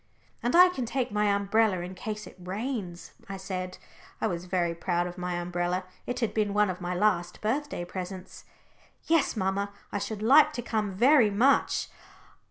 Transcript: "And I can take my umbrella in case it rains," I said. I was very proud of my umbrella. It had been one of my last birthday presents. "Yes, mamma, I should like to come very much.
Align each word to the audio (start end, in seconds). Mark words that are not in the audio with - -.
"And 0.41 0.55
I 0.55 0.69
can 0.69 0.87
take 0.87 1.11
my 1.11 1.25
umbrella 1.27 1.81
in 1.81 1.93
case 1.93 2.25
it 2.25 2.35
rains," 2.39 3.11
I 3.29 3.37
said. 3.37 3.77
I 4.19 4.25
was 4.25 4.45
very 4.45 4.73
proud 4.73 5.05
of 5.05 5.15
my 5.15 5.35
umbrella. 5.35 5.83
It 6.07 6.21
had 6.21 6.33
been 6.33 6.55
one 6.55 6.71
of 6.71 6.81
my 6.81 6.95
last 6.95 7.39
birthday 7.39 7.85
presents. 7.85 8.45
"Yes, 9.03 9.37
mamma, 9.37 9.71
I 9.91 9.99
should 9.99 10.23
like 10.23 10.53
to 10.53 10.63
come 10.63 10.89
very 10.91 11.29
much. 11.29 11.87